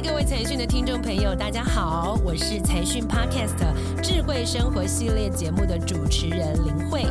[0.00, 3.56] 各位财讯的听众朋友，大家好，我是财讯 Podcast
[4.00, 7.04] 智慧生活系列节目的主持人林慧。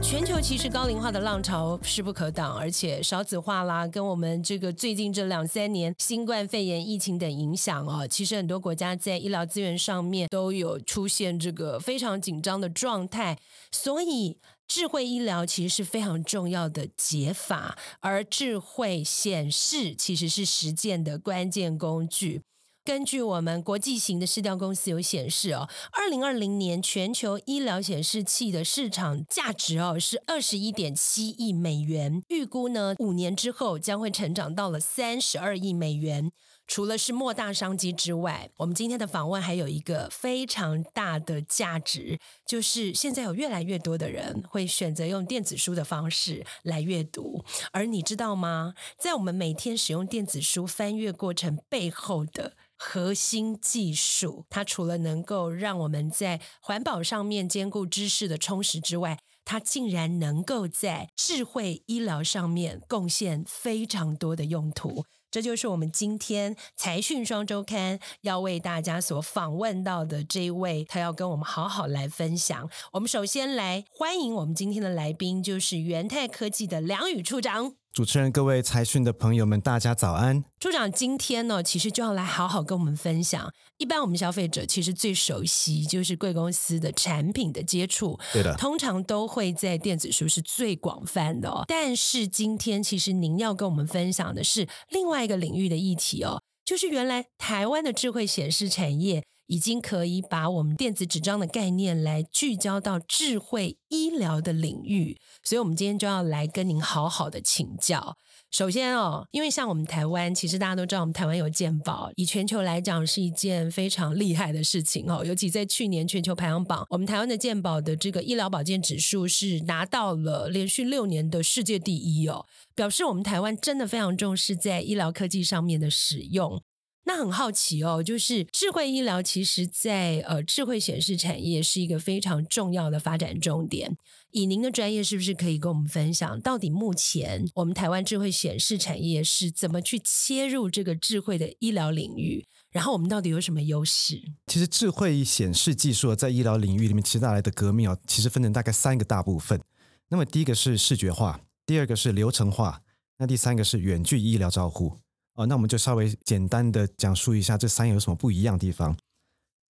[0.00, 13.38] 全球其实高龄化的浪潮势不可挡，而且少子化啦，跟我们这个最近这两三年新冠肺炎疫情等影响哦，其实很多国家在医疗资源上面都有出现这个非常紧张的状态，
[13.70, 14.38] 所以
[14.74, 22.40] 智慧医疗其实是非常重要的解法，而智慧显示其实是实践的关键工具。
[22.82, 36.32] 根据我们国际型的市调公司有显示哦，二零二零年全球医疗显示器的市场价值哦是二十一点七亿美元，预估呢五年之后将会成长到了三十二亿美元。
[36.72, 48.72] 除了是莫大商机之外，我们今天的访问还有一个非常大的价值，就是现在有越来越多的人会选择用电子书的方式来阅读，而你知道吗？
[48.98, 52.54] 在我们每天使用电子书翻阅过程背后的。
[52.84, 65.04] 核心技术，它除了能够让我们在环保上面兼顾知识的充实之外，它竟然能够在智慧医疗上面贡献非常多的用途。
[65.32, 72.68] 这就是我们今天财讯双周刊要为大家所访问到的这一位，他要跟我们好好来分享。
[72.92, 77.76] 我们首先来欢迎我们今天的来宾，就是元泰科技的梁宇处长。
[77.92, 80.42] 主持人、各位财讯的朋友们，大家早安。
[80.58, 83.52] 处长今天呢，其实就要来好好跟我们分享。
[83.76, 91.66] 一般我们消费者其实最熟悉就是贵公司的产品的接触，对的，通常都会在电子书是最广泛的哦。
[91.68, 99.22] 但是今天其实您要跟我们分享的是另外一个领域的议题哦，就是原来台湾的智慧显示产业。
[99.46, 108.16] 已经可以把我们电子纸张的概念来聚焦到智慧医疗的领域，所以我们今天就要来跟您好好的请教。
[108.50, 115.24] 首先哦，因为像我们台湾，其实大家都知道，我们台湾有健保，以全球来讲是一件非常厉害的事情哦。
[115.24, 126.62] 尤其在去年全球排行榜，我们台湾的健保的这个医疗保健指数是拿到了连续六年的世界第一哦，表示我们台湾真的非常重视在医疗科技上面的使用。
[127.04, 133.96] 那很好奇哦，就是智慧医疗，其实，在呃智慧显示产业是一个非常重要的发展重点。
[134.30, 142.46] 以您的专业，是不是可以跟我们分享，到底目前我们台湾智慧显示产业是怎么去切入这个智慧的医疗领域？
[142.70, 144.22] 然后我们到底有什么优势？
[144.46, 149.60] 其实智慧显示技术在医疗领域里面，其实带来的革命哦，其实分成大概三个大部分。
[150.08, 152.80] 那么第一个是视觉化，第二个是流程化，
[153.18, 155.01] 那第三个是远距医疗照护。
[155.34, 158.96] 哦，那我们就稍微简单的讲述一下这三有什么不一样的地方。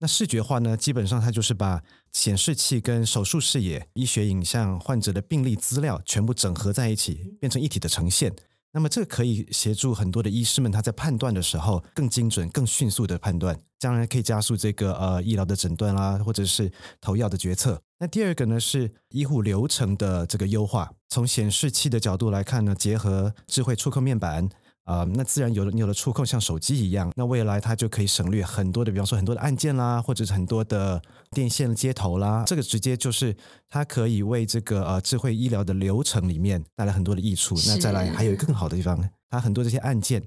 [0.00, 1.80] 那视觉化呢，基本上它就是把
[2.12, 8.34] 显示器跟手术视野、医学影像、患者的病历资料全部整合在一起，变成一体的呈现。
[8.72, 17.80] 那么这可以协助很多的医师们，他在判断的时候更精准、更迅速的判断，将来可以加速这个呃医疗的诊断啦，或者是投药的决策。
[18.00, 24.48] 那第二个呢是医护流程的这个优化，从显示器的角度来看呢，结合智慧触控面板。
[24.84, 31.00] 啊，那自然有了，你有了触控，像手机一样，那未来它就可以省略很多的，比方说很多的按键啦，或者是很多的
[31.30, 33.36] 电线接头啦，这个直接就是
[33.68, 37.54] 它可以为这个呃智慧医疗的流程里面带来很多的益处。
[37.66, 40.22] 那再来还有更好的地方，它很多这些按键、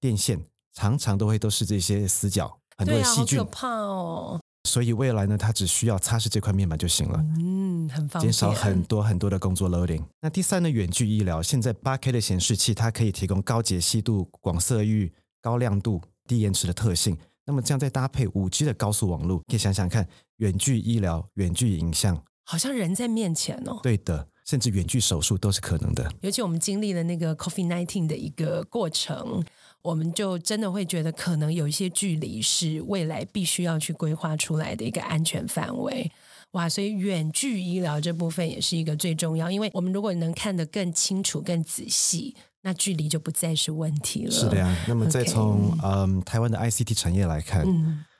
[0.00, 0.40] 电线
[0.72, 4.40] 常常都会都是这些死角，很多的细菌，可怕哦。
[4.64, 10.04] 所以未来呢，它只需要擦拭这块面板就行了，嗯，很方便，减少很多很多的工作 loading。
[10.20, 17.16] 那第三呢，远距医疗，现在八 K 的显示器，它可以提供高解析度、广色域、高亮度、低延迟的特性。
[17.46, 20.06] 那么这样再搭配五 G 的高速网络，可以想想看，
[20.36, 23.80] 远距医疗、远距影像，好像人在面前哦。
[23.82, 26.12] 对的，甚至远距手术都是可能的。
[26.20, 29.42] 尤其我们经历了那个 Covid nineteen 的一个过程。
[29.82, 36.10] 我们就真的会觉得，可能有一些距离是未来必须要去规划出来的一个安全范围，
[36.52, 36.68] 哇！
[36.68, 44.30] 所以远距医疗这部分也是一个最重要，因为我们如果能看得更清楚、更仔细，那距离就不再是问题了。
[44.30, 44.84] 是的呀。
[44.86, 47.64] 那么再从嗯台湾的 ICT 产业来看，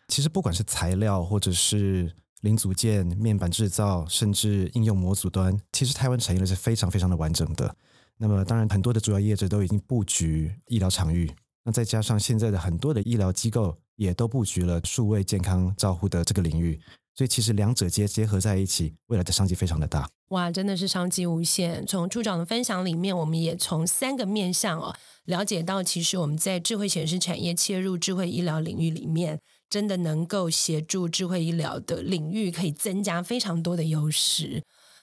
[0.08, 7.76] 其实不管是材料或者是零组件、面板制造，甚至应用模组端，其实台湾产业是非常非常的完整的。
[8.16, 11.30] 那么当然，很多的主要业者都已经布局医疗场域。
[11.64, 16.80] 那再加上现在的很多的医疗机构也都布局了数位健康照护的这个领域，
[17.14, 20.08] 所以其实两者结结合在一起，未来的商机非常的大。
[20.28, 21.84] 哇，真的是商机无限！
[21.84, 34.62] 从处长的分享里面，我们也从三个面向哦了解到，其实我们在智慧显示产业切入智慧医疗领域里面，真的能够协助智慧医疗的领域可以增加非常多的优势。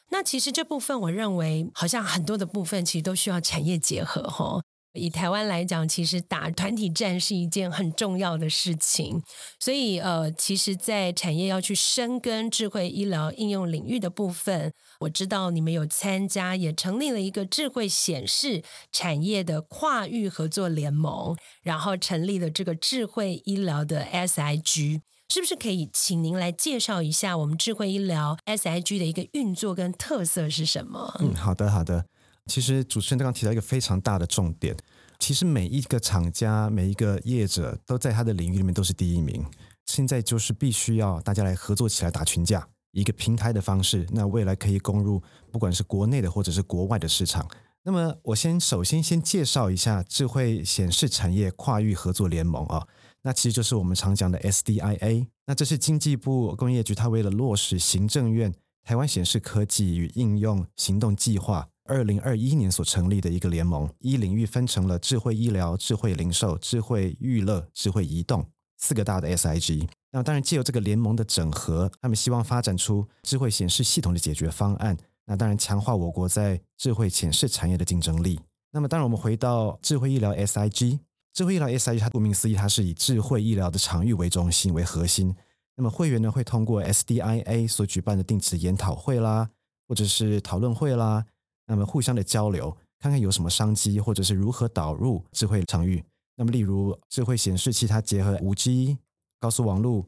[0.09, 4.61] 那其实这部分，我认为好像很多的部分其实都需要产业结合哈。
[4.97, 9.21] 以台湾来讲，其实打团体战是一件很重要的事情。
[9.59, 25.01] 所以，呃，其实，在产业要去深耕智慧医疗应用领域的部分，我知道你们有参加，也成立了一个智慧显示产业的跨域合作联盟，然后成立了这个智慧医疗的 SIG。
[25.29, 31.13] 是不是可以请您来介绍一下我们智慧医疗 SIG 的一个运作跟特色是什么？
[31.19, 32.05] 嗯，好的，好的。
[32.47, 34.75] 其实主持人刚刚提到一个非常大的重点，
[35.19, 39.45] 其实每一个厂家、每一个业者都在他的领域里面都是第一名。
[39.85, 45.21] 现在就是必须要大家来合作起来打群架，一个平台的方式，那未来可以攻入
[45.51, 47.47] 不管是国内的或者是国外的市场。
[47.83, 52.85] 那么我先首先先介绍一下智慧显示产业跨域合作联盟啊。
[53.23, 55.27] 那其实就是我们常讲的 SDIA。
[55.45, 58.53] 那这是经济部工业局，它为了落实行政院
[58.83, 63.89] 台湾显示科技与应用行动计划二零二一年所成立的一个联盟。
[63.99, 68.45] 一领域分成了智慧医疗、智慧零售、智慧娱乐、智慧移动
[68.77, 69.87] 四个大的 SIG。
[70.11, 74.95] 那当然，借由这个联盟的整合，他们希望发展出智慧显示系统的解决方案。
[75.25, 78.39] 那当然，强化我国在智慧显示产业的竞争力。
[78.71, 80.99] 那么，当然，我们回到智慧医疗 SIG。
[81.33, 85.35] 智慧医疗 SIG，它顾名思义，它是以智慧医疗的场域为中心为核心。
[85.75, 89.49] 那么会员呢，会通过 SDIA 所举办的定期研讨会啦，
[89.87, 91.23] 或者是讨论会啦，
[91.67, 96.03] 那么互相的交流，看看有什么商机，或者是如何导入智慧场域。
[96.35, 98.97] 那么例如智慧显示器，它结合五 G
[99.39, 100.05] 高速网络，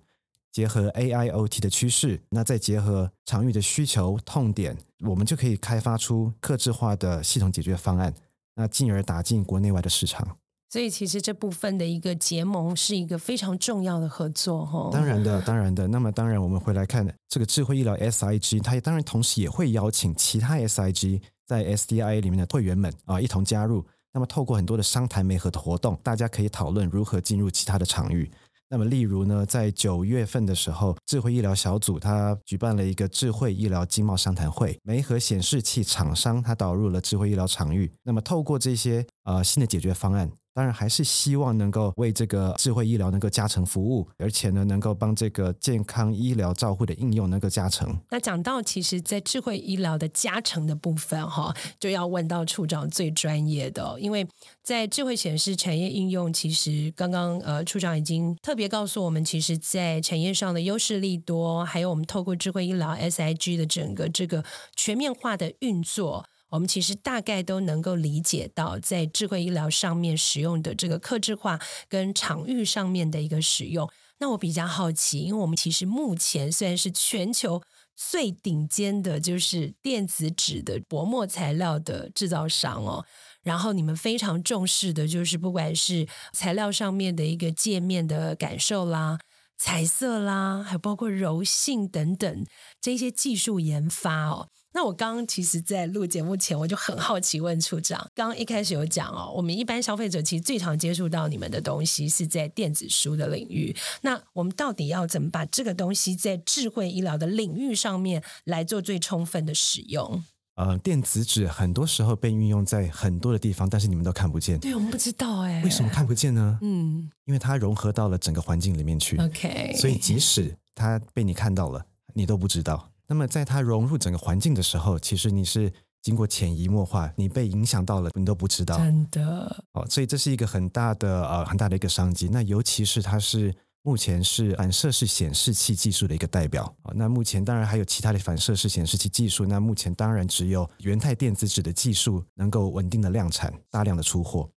[0.51, 8.13] 结合 AIoT 的趋势，那再结合场域的需求痛点，我们就可以开发出客制化的系统解决方案，
[8.55, 10.38] 那进而打进国内外的市场。
[10.71, 14.91] 所以其实这部分的一个结盟是一个非常重要的合作，哈。
[14.94, 15.88] 当然的，当然的。
[15.88, 23.84] 那么当然，我们回来看这个智慧医疗 SIG，它当然同时也会邀请其他 SIG 在 SDIA 里面的会员们啊一同加入。
[24.13, 28.30] 那么透过很多的商谈媒合的活动，大家可以讨论如何进入其他的场域。
[28.69, 37.92] 那么例如呢，在九月份的时候，智慧医疗小组它举办了一个智慧医疗经贸商谈会，媒合显示器厂商它导入了智慧医疗场域。
[38.04, 40.31] 那么透过这些啊新的解决方案。
[40.59, 47.97] 当然还是希望能够为这个智慧医疗能够加成服务，而且呢，能够帮这个健康医疗照护的应用能够加成。
[48.09, 54.27] 那讲到其实，在智慧医疗的加成的部分，哈，就要问到处长最专业的，因为
[54.61, 64.44] 在智慧显示产业应用，其实刚刚呃处长已经特别告诉我们，其实在产业上的优势利多，还有我们透过智慧医疗 SIG 的整个这个
[64.75, 66.25] 全面化的运作。
[66.50, 73.90] 我们其实大概都能够理解到，在智慧医疗上面使用的这个克制化跟场域上面的一个使用。
[74.19, 77.62] 那我比较好奇，因为我们其实目前虽然是全球
[77.96, 83.06] 最顶尖的，就是电子纸的薄膜材料的制造商哦，
[83.44, 89.19] 然后你们非常重视的就是不管是材料上面的一个界面的感受啦、
[89.57, 92.46] 彩色啦，还有包括柔性等等
[92.81, 94.50] 这些技术研发哦。
[94.71, 103.75] 那我刚刚其实，在录节目前，我就很好奇问处长，刚刚一开始有讲哦，我们一般消费者其实最常接触到你们的东西是在电子书的领域。
[104.01, 110.24] 那我们到底要怎么把这个东西在智慧医疗的领域上面来做最充分的使用？
[110.56, 114.60] 呃，电子纸很多时候被运用在很多的地方，但是你们都看不见。
[114.60, 116.60] 对我们不知道哎，为什么看不见呢？
[116.62, 119.17] 嗯，因为它融合到了整个环境里面去。
[119.17, 122.91] OK，所以即使它被你看到了，你都不知道。
[123.10, 128.78] 那么，在它融入整个环境的时候，其实你是经过潜移默化，你被影响到了，你都不知道。
[128.78, 132.30] 真的哦，所以这是一个很大的呃很大的一个商机。
[132.32, 136.94] 那尤其是它是目前是反射式显示器技术的一个代表啊。
[136.96, 139.44] 那目前当然还有其他的反射式显示器技术。
[139.44, 144.48] 那目前当然只有元泰电子纸的技术能够稳定的量产，大量的出货。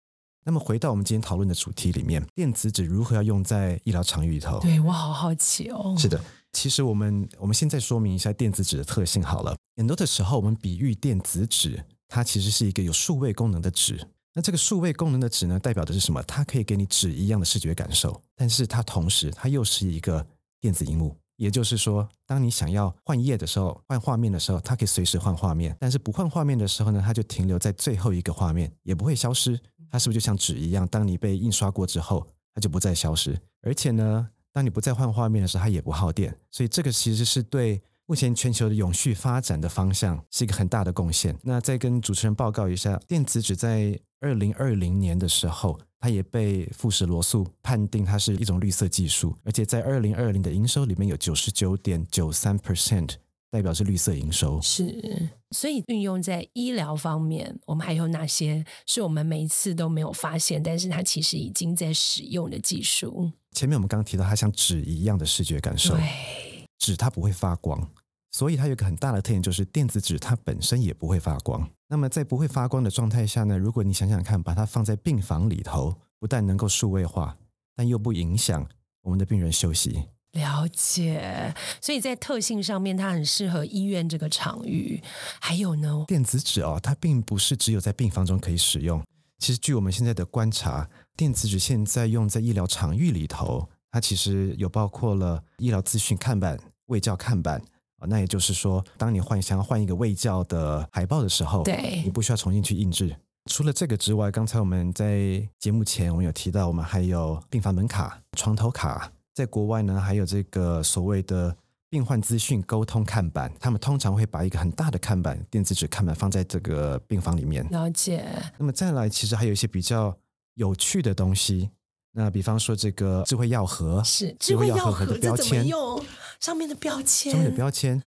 [0.45, 4.61] 那么回到我们今天讨论的主题里面，电子纸如何要用在医疗场域里头？
[4.61, 5.95] 对我好好奇哦。
[5.97, 6.21] 是的。
[6.53, 9.57] 其实我们我们现在说明一下电子纸的特性好了。
[9.77, 14.07] 很多的时候，我们比喻电子纸，它其实是一个有数位功能的纸。
[14.35, 16.23] 那这个数位功能的纸呢，代表的是什么？
[16.23, 20.27] 它可以给你纸一样的视觉感受，但是它同时它又是一个
[20.61, 21.17] 电子荧幕。
[21.37, 29.59] 也就是说，当你想要换页的时候、换画面的时候，它可以随时换画面；但是不换画面的时候呢，它就停留在最后一个画面，也不会消失。
[29.91, 30.87] 它是不是就像纸一样？
[30.87, 34.29] 当你被印刷过之后，它就不再消失，而且呢？
[34.53, 41.39] 当你不再换画面的时候，它也不耗电，所以这个其实是对目前全球的永续发展的方向是一个很大的贡献。
[41.43, 53.15] 那再跟主持人报告一下，电子纸在二零二零年的时候，它也被富士罗素判定它是一种绿色技术，而且在二零二零的营收里面有九十九点九三 percent
[53.53, 54.59] 代表是绿色营收。
[54.63, 63.31] 是，所以运用在医疗方面，我们还有哪些是我们每一次都没有发现，但是它其实已经在使用的技术？
[63.53, 67.87] 前面我们刚刚提到，它像纸一样的视觉感受，对，纸它不会发光，
[68.31, 71.69] 所以它有一个很大的特点，就是电子纸它本身也不会发光。
[71.89, 77.37] 那么在不会发光的状态下呢，如果你想想看，把它放在病房里头，不但能够数位化，
[77.77, 78.67] 但又不影响
[79.03, 80.05] 我们的病人休息。
[80.33, 85.03] 了解，所以在特性上面，它很适合医院这个场域。
[85.41, 89.03] 还有呢，电子纸哦，它并不是只有在病房中可以使用。
[89.39, 97.61] 其实据我们现在的观察，电子纸现在用在医疗场域里头，它其实有包括了医疗资讯看板、卫教看板
[97.99, 98.07] 啊。
[98.09, 103.15] 那也就是说，当你换想要换一个卫教的海报的时候，对你不需要重新去印制。
[103.51, 109.13] 除了这个之外，刚才我们在节目前我们有提到，我们还有病房门卡、床头卡。
[109.35, 111.57] 在国外呢，还有这个所谓的
[111.89, 117.67] 病患资讯沟通看板，他们通常会把一个很大的看板，电子纸看板放在这个病房里面。
[117.71, 118.25] 了解。
[118.59, 120.17] 那么再来，其实还有一些比较
[120.55, 121.71] 有趣的东西，
[122.13, 126.05] 那比方说这个智慧药盒，是智慧药药盒的这怎么标签，用？
[126.41, 128.03] 上面的标签，上面的标签。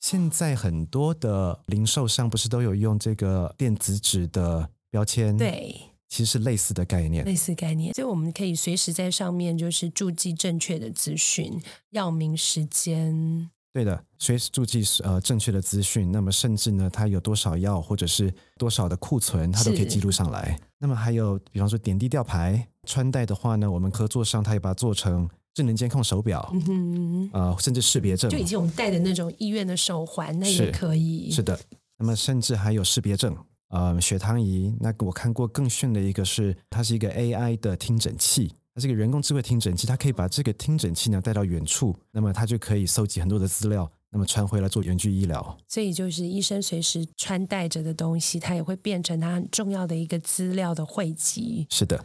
[0.00, 7.24] 现在很多的零售商不是都有用这个电子纸的标签？，对，其实是类似的概念。
[7.24, 11.60] 类似概念，所以我们可以随时在上面就是注记正确的资讯，
[11.90, 13.50] 药名、时间。
[13.70, 20.58] 对的，随时注记呃正确的资讯，那么甚至呢，它有多少药或者是多少的库存，它都可以记录上来。
[20.78, 28.38] 那么还有，比方说点滴吊牌、穿戴的话呢，我们合作上它也把它做成智能监控手表，嗯哼，呃，甚至识别证就。
[28.38, 31.30] 以前我们戴的那种医院的手环，那也可以。
[31.30, 31.60] 是的，
[31.98, 33.36] 那么甚至还有识别证，
[33.68, 34.74] 呃，血糖仪。
[34.80, 45.58] 那个我看过更炫的一个是，它是一个 AI 的听诊器，它是一个人工智慧听诊器，它可以把这个听诊器呢带到远处，那么它就可以收集很多的资料，那么传回来做远距医疗。
[45.68, 51.66] 所以就是医生随时穿戴着的东西，它也会变成它很重要的一个资料的汇集。
[51.68, 52.02] 是的，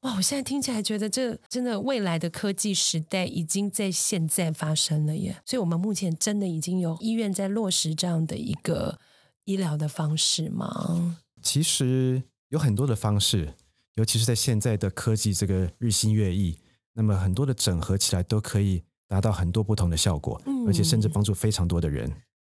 [0.00, 5.36] 哇，我现在听起来觉得这真的未来的科技时代已经在现在发生了耶！
[5.46, 8.98] 所以我们目前真的已经有医院在落实这样的一个
[9.44, 11.18] 医疗的方式吗？
[11.42, 13.54] 其实有很多的方式，
[13.94, 16.58] 尤其是在现在的科技这个日新月异，
[16.94, 22.10] 那么很多的整合起来都可以达到很多不同的效果，嗯而且甚至帮助非常多的人。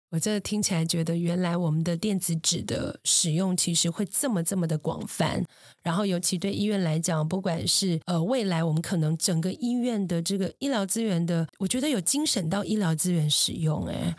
[0.10, 5.44] 我这听起来觉得，原来我们的电子纸的使用其实会这么这么的广泛，
[5.84, 14.16] 然后尤其对医院来讲，不管是呃未来我们可能整个医院的这个医疗资源的，我觉得有精省到医疗资源使用，哎，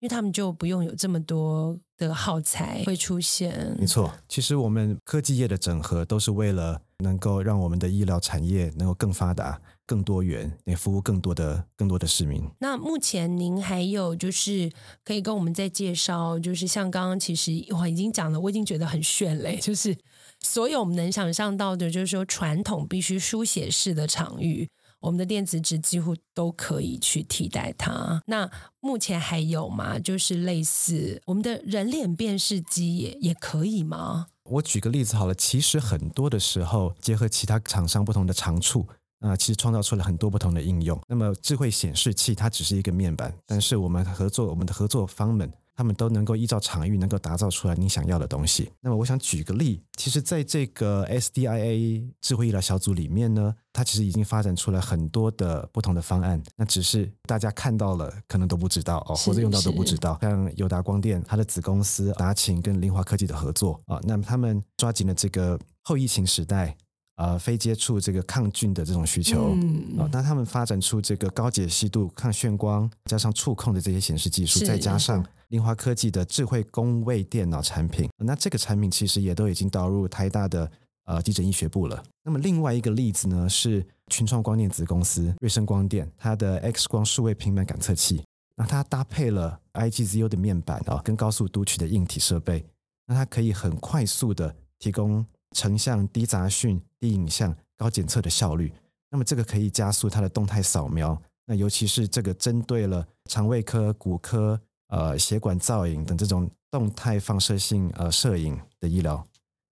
[0.00, 3.76] 因为他们就不用有这么多的耗材会出现。
[3.78, 12.42] 没错，其实我们科技业的整合都是为了能够让我们的医疗产业能够更发达、更多元，也服务更多的更多的市民。
[12.60, 14.72] 那目前您还有就是
[15.04, 19.94] 可以跟我们再介绍，就是像刚刚其实我已经讲了，我已经觉得很炫嘞，就是
[20.40, 24.66] 所有我们能想象到的，就是说传统必须书写式的场域，
[25.00, 28.22] 我们的电子纸几乎都可以去替代它。
[28.26, 29.98] 那目前还有吗？
[29.98, 34.26] 就是类似我们的人脸辨识机也也可以吗？
[34.44, 38.86] 我举个例子好了，其实很多的时候，结合其他厂商不同的长处，
[39.20, 41.00] 啊、其实创造出了很多不同的应用。
[41.06, 48.70] 那么智慧显示器它只是一个面板，但是我们合作我们的合作方们，他们都能够依照场域能够打造出来你想要的东西。
[48.82, 60.18] 那么我想举个例，其实在这个 SDIA 智慧医疗小组里面呢，它其实已经发展出了很多的不同的方案，那只是大家看到了可能都不知道哦，是或者用到都不知道。
[60.20, 66.76] 像友达光电它的子公司达勤跟凌华科技的合作啊，那么他们抓紧了这个后疫情时代。
[67.20, 80.72] 呃，非接触这个抗菌的这种需求，嗯啊，那他们发展出这个高解析度、抗眩光，加上触控的这些显示技术，再加上林华科技的智慧工位电脑产品，那这个产品其实也都已经导入台大的
[81.04, 82.02] 呃急诊医学部了。
[82.24, 88.24] 那么另外一个例子呢，是群创光电子公司瑞声光电，它的 X 光数位平板感测器，
[88.56, 92.64] 那它搭配了 IGZU 的面板啊、跟高速读取的硬体设备，
[93.06, 95.22] 那它可以很快速的提供
[95.56, 98.72] 成像低杂讯、低影像、高检测的效率。
[99.10, 101.20] 那么这个可以加速它的动态扫描。
[101.46, 109.16] 那尤其是这个针对了肠胃科、骨科、呃血管造影等这种动态放射性呃摄影的医疗，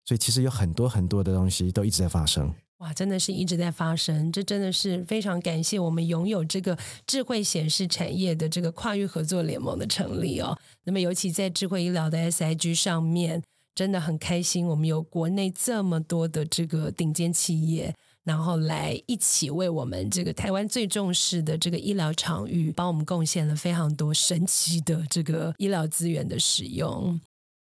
[0.06, 2.50] 所以其实有很多很多的东西都一直在发生。
[2.78, 10.58] 哇，真的是一直在发生，这真的是非常感谢我们拥有这个智慧显示产业的这个跨域合作联盟的成立哦。
[10.84, 13.42] 那么，尤其在智慧医疗的 SIG 上面，
[13.76, 27.20] 真的很开心，我们有国内这么多的这个顶尖企业，然后来一起为我们这个台湾最重视的这个医疗场域，帮我们贡献了非常多神奇的这个医疗资源的使用。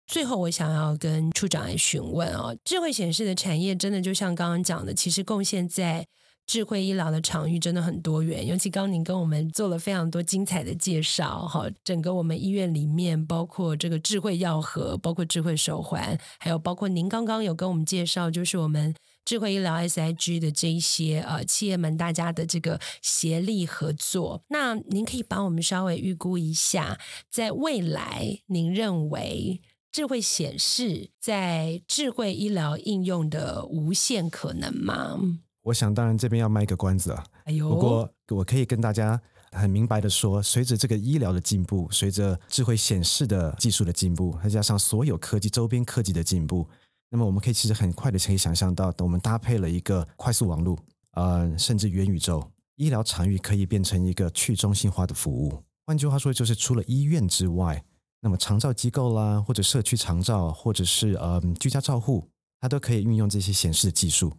[0.07, 6.05] 最后，我想要跟处长来询问哦，智慧显示的产业真的就像刚刚讲的，其实贡献在。
[6.47, 18.95] 智慧医疗的场域真的很多元，尤其刚您跟我们做了非常多精彩的介绍，哈，整个我们医院里面，包括这个智慧药盒，包括智慧手环，还有包括您刚刚有跟我们介绍，就是我们
[19.25, 24.43] 智慧医疗 SIG 的这一些呃企业们大家的这个协力合作。
[24.49, 26.99] 那您可以帮我们稍微预估一下，
[27.31, 35.19] 在未来您认为智慧显示在智慧医疗应用的无限可能吗？
[35.62, 37.25] 我想，当然这边要卖个关子啊。
[37.45, 39.21] 哎呦，不过我可以跟大家
[39.52, 46.69] 很明白的说，随着这个医疗的进步，随着智慧显示的技术的进步，再加上所有科技周边科技的进步，
[47.11, 50.76] 那么我们可以其实很快的可以想象到，等我们搭配了一个快速网络，
[51.12, 52.42] 呃，甚至元宇宙，
[52.76, 55.62] 医疗场域可以变成一个去中心化的服务。
[55.87, 57.85] 换句话说，就是除了医院之外，
[58.21, 62.28] 那么长照机构啦，或者社区长照，或者是呃居家照护，
[62.61, 64.33] 它都可以运用这些显示的技术。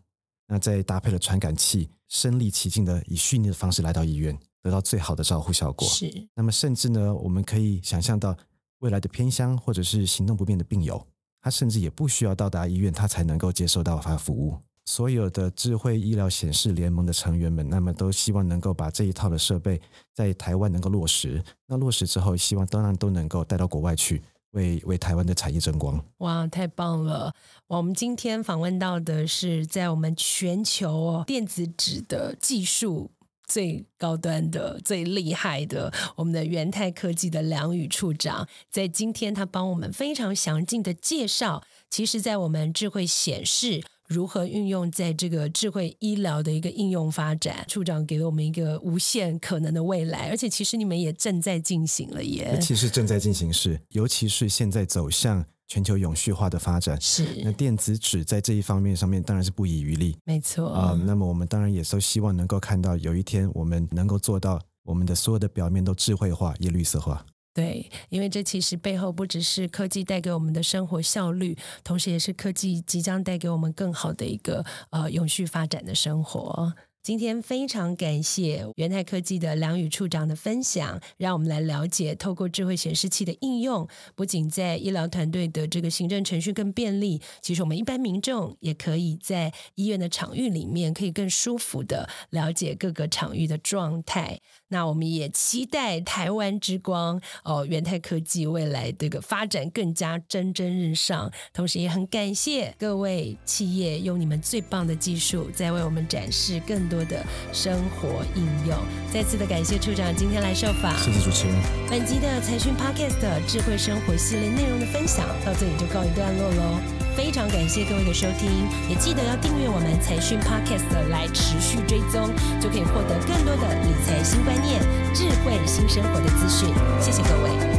[0.48, 5.88] 那再搭配了传感器，身临其境的以虚拟的方式来到医院，得到最好的照护效果。
[5.88, 6.28] 是。
[6.36, 8.36] 那么甚至呢，我们可以想象到
[8.80, 11.08] 未来的偏乡或者是行动不便的病友，
[11.42, 14.58] 他甚至也不需要到达医院，他才能够接受到他服务。
[14.86, 19.80] 所有的智慧医疗显示联盟的成员们，那么都希望能够把这一套的设备
[20.14, 21.42] 在台湾能够落实。
[21.66, 24.22] 那落实之后，希望当然都能够带到国外去。
[24.54, 27.34] 为为台湾的产业争光，哇，太棒了！
[27.68, 33.12] 我们今天访问到的是在我们全球电子纸的技术
[33.46, 43.84] 最高端的、最厉害的，我们的元泰科技的梁宇处长，在今天他帮我们非常详尽的介绍，其实，在我们智慧显示。
[44.08, 47.66] 如何运用在这个智慧医疗的一个应用发展？
[47.68, 52.58] 处长给了我们一个无限可能的未来，而且其实你们也正在进行了耶。
[52.62, 60.16] 其实正在进行是，尤其是现在走向全球永续化的发展，是那电子纸在这一方面上面当然是不遗余力。
[60.26, 67.26] 没错啊，那么我们当然也都希望能够看到有一天我们能够做到我们的所有的表面都智慧化也绿色化。
[67.54, 76.74] 对，因为这其实背后不只是科技带给我们的生活效率，同时也是科技即将带给我们更好的一个呃永续发展的生活。
[77.04, 83.86] 今天非常感谢元泰科技的梁宇处长的分享，让我们来了解透过智慧显示器的应用，
[84.16, 94.40] 不仅在医疗团队的这个行政程序更便利，其实我们一般民众也可以在医院的场域里面可以更舒服的了解各个场域的状态。
[94.74, 106.84] 那我们也期待台湾之光哦，元泰科技未来这个发展更加蒸蒸日上，同时也很感谢各位企业用你们最棒的技术在为我们展示更。
[106.90, 108.78] 多的生活应用，
[109.10, 111.56] 再次的感谢处长今天来受访，谢谢主持人。
[111.90, 124.82] 本集的财讯 Podcast 智慧生活系列内容的分享到这里就告一段落喽，非常感谢各位的收听，也记得要订阅我们财讯 Podcast 来持续追踪，就可以获得更多的理财新观念、
[125.14, 126.70] 智慧新生活的资讯。
[127.00, 127.73] 谢谢各位